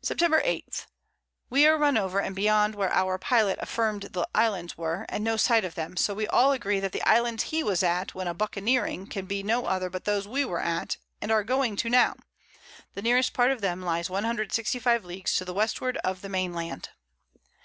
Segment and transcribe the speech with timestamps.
[0.00, 0.40] Sept.
[0.44, 0.86] 8.
[1.50, 5.36] We are run over and beyond where our Pilot affirm'd the Islands were, and no
[5.36, 8.32] sight of them; so we all agree that the Islands he was at when a
[8.32, 12.14] buccaneering can be no other but those we were at, and are going to now;
[12.94, 16.90] the nearest part of them lies 165 Leagues to the Westward of the Main Land.